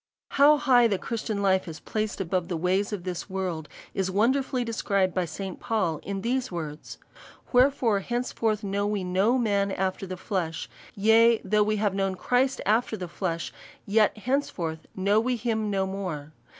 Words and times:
How 0.29 0.57
high 0.57 0.87
the 0.87 0.97
Christian 0.97 1.43
life 1.43 1.67
is 1.67 1.79
placed 1.79 2.19
above 2.19 2.47
the 2.47 2.57
ways 2.57 2.91
of 2.91 3.03
this 3.03 3.29
world, 3.29 3.69
is 3.93 4.09
wonderfully 4.09 4.63
described 4.63 5.13
by 5.13 5.25
St. 5.25 5.59
Paul 5.59 5.99
in 6.01 6.21
these 6.21 6.51
words:" 6.51 6.97
Wherefore 7.53 7.99
henceforth 7.99 8.63
know 8.63 8.87
we 8.87 9.03
no 9.03 9.37
man 9.37 9.71
after 9.71 10.07
the 10.07 10.17
flesh; 10.17 10.67
yea, 10.95 11.39
though 11.43 11.61
we 11.61 11.75
have 11.75 11.93
known 11.93 12.15
Christ 12.15 12.61
after 12.65 12.97
the 12.97 13.07
flesh; 13.07 13.53
yet 13.85 14.17
henceforth 14.17 14.87
we 14.95 15.03
know 15.03 15.23
him 15.27 15.69
no 15.69 15.85
more. 15.85 16.33